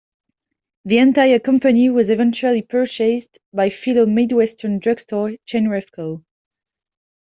The 0.85 0.97
entire 0.97 1.37
company 1.37 1.91
was 1.91 2.09
eventually 2.09 2.63
purchased 2.63 3.37
by 3.53 3.69
fellow 3.69 4.07
Midwestern 4.07 4.79
drugstore 4.79 5.33
chain 5.45 5.65
Revco. 5.67 6.23